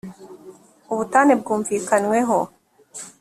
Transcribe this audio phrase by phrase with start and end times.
[0.91, 2.37] ubutane bwumvikanyweho.